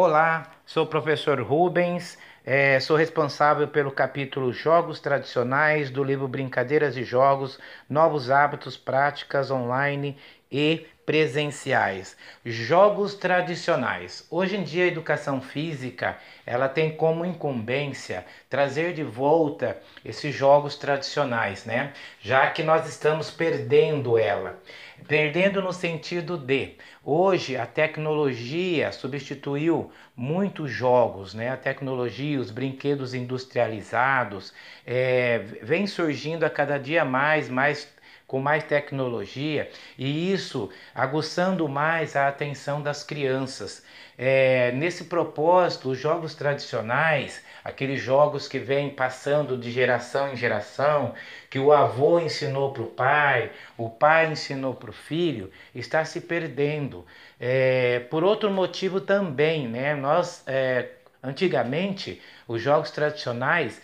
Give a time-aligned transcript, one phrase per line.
[0.00, 6.96] Olá, sou o professor Rubens, é, sou responsável pelo capítulo Jogos Tradicionais do livro Brincadeiras
[6.96, 7.58] e Jogos,
[7.90, 10.16] Novos Hábitos, Práticas Online
[10.52, 12.18] e Presenciais.
[12.44, 14.26] Jogos tradicionais.
[14.30, 20.76] Hoje em dia a educação física, ela tem como incumbência trazer de volta esses jogos
[20.76, 21.94] tradicionais, né?
[22.20, 24.60] Já que nós estamos perdendo ela.
[25.06, 31.48] Perdendo no sentido de hoje a tecnologia substituiu muitos jogos, né?
[31.48, 34.52] A tecnologia, os brinquedos industrializados,
[34.86, 37.96] é, vem surgindo a cada dia mais, mais
[38.28, 43.82] com mais tecnologia e isso aguçando mais a atenção das crianças.
[44.18, 51.14] É, nesse propósito, os jogos tradicionais, aqueles jogos que vêm passando de geração em geração,
[51.48, 56.20] que o avô ensinou para o pai, o pai ensinou para o filho, está se
[56.20, 57.06] perdendo.
[57.40, 59.94] É, por outro motivo também, né?
[59.94, 60.88] Nós é,
[61.22, 63.80] antigamente os jogos tradicionais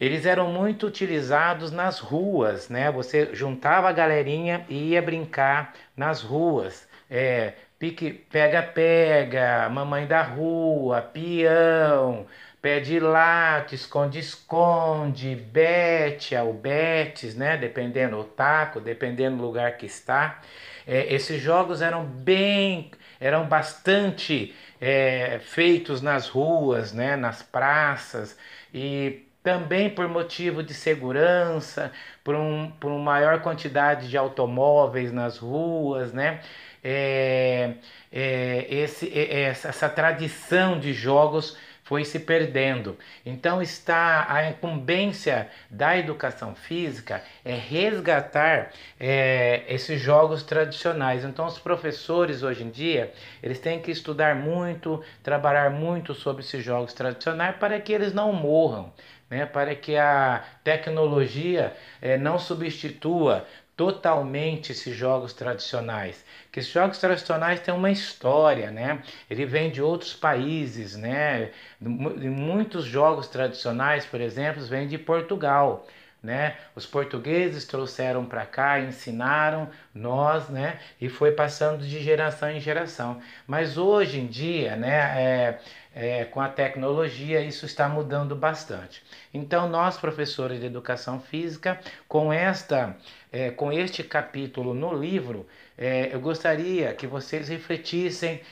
[0.00, 2.90] eles eram muito utilizados nas ruas, né?
[2.90, 6.86] Você juntava a galerinha e ia brincar nas ruas.
[7.10, 12.26] É, pique, pega-pega, mamãe da rua, peão,
[12.62, 17.56] pé de lato, esconde-esconde, bete, ou betes, né?
[17.56, 20.40] Dependendo o taco, dependendo do lugar que está.
[20.86, 22.90] É, esses jogos eram bem,
[23.20, 27.16] eram bastante é, feitos nas ruas, né?
[27.16, 28.38] Nas praças
[28.72, 31.90] e também por motivo de segurança,
[32.22, 36.40] por, um, por uma maior quantidade de automóveis nas ruas, né?
[36.84, 37.72] É,
[38.12, 42.98] é, esse, é, essa, essa tradição de jogos foi se perdendo.
[43.24, 51.24] Então está a incumbência da educação física é resgatar é, esses jogos tradicionais.
[51.24, 53.10] Então os professores hoje em dia
[53.42, 58.34] eles têm que estudar muito, trabalhar muito sobre esses jogos tradicionais para que eles não
[58.34, 58.92] morram.
[59.30, 63.46] Né, para que a tecnologia é, não substitua
[63.78, 66.24] totalmente esses jogos tradicionais.
[66.50, 69.00] Que esses jogos tradicionais têm uma história, né?
[69.30, 71.52] Ele vem de outros países, né?
[71.80, 75.86] Muitos jogos tradicionais, por exemplo, vêm de Portugal.
[76.28, 76.58] Né?
[76.74, 80.78] Os portugueses trouxeram para cá, ensinaram nós, né?
[81.00, 83.18] E foi passando de geração em geração.
[83.46, 85.22] Mas hoje em dia, né?
[85.22, 85.58] É,
[85.94, 89.02] é, com a tecnologia, isso está mudando bastante.
[89.32, 92.94] Então, nós, professores de educação física, com, esta,
[93.32, 95.46] é, com este capítulo no livro,
[95.78, 98.42] é, eu gostaria que vocês refletissem,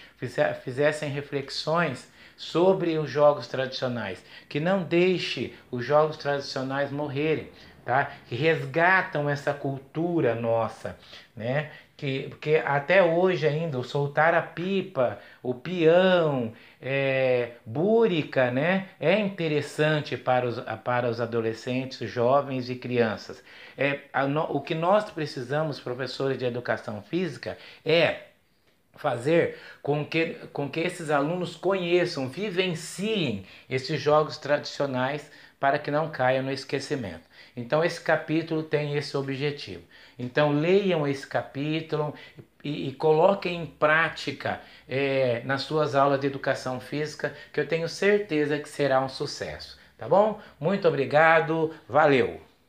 [0.65, 7.49] fizessem reflexões sobre os jogos tradicionais, que não deixe os jogos tradicionais morrerem,
[7.85, 8.13] tá?
[8.29, 10.99] Que resgatam essa cultura nossa,
[11.35, 11.71] né?
[11.97, 16.53] Que, porque até hoje ainda o soltar a pipa, o peão,
[16.83, 18.89] é, búrica, né?
[19.01, 23.43] É interessante para os, para os adolescentes, jovens e crianças.
[23.79, 28.25] É, a, o que nós precisamos, professores de educação física, é
[28.97, 36.11] fazer com que, com que esses alunos conheçam, vivenciem esses jogos tradicionais para que não
[36.11, 37.23] caiam no esquecimento.
[37.57, 39.83] Então, esse capítulo tem esse objetivo.
[40.19, 42.15] Então, leiam esse capítulo
[42.63, 47.89] e, e coloquem em prática é, nas suas aulas de educação física, que eu tenho
[47.89, 49.79] certeza que será um sucesso.
[49.97, 50.39] Tá bom?
[50.61, 52.56] Muito obrigado, valeu!